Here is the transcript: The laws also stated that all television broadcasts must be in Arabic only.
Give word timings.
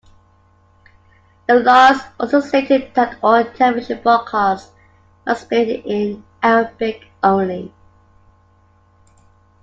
The 1.47 1.59
laws 1.59 1.99
also 2.19 2.39
stated 2.39 2.95
that 2.95 3.19
all 3.21 3.45
television 3.45 4.01
broadcasts 4.01 4.71
must 5.27 5.47
be 5.47 5.73
in 5.75 6.23
Arabic 6.41 7.05
only. 7.21 7.71